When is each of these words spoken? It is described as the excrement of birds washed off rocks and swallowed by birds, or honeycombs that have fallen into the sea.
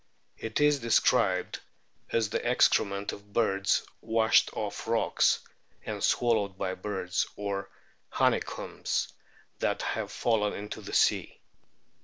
It 0.39 0.59
is 0.59 0.79
described 0.79 1.59
as 2.09 2.31
the 2.31 2.43
excrement 2.43 3.11
of 3.11 3.33
birds 3.33 3.85
washed 4.01 4.49
off 4.53 4.87
rocks 4.87 5.39
and 5.85 6.03
swallowed 6.03 6.57
by 6.57 6.73
birds, 6.73 7.27
or 7.35 7.69
honeycombs 8.09 9.13
that 9.59 9.83
have 9.83 10.11
fallen 10.11 10.53
into 10.55 10.81
the 10.81 10.93
sea. 10.93 11.39